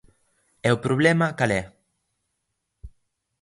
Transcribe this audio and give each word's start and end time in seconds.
E 0.67 0.69
o 0.75 0.81
problema 0.85 1.35
¿cal 1.39 1.51
é? 1.61 1.63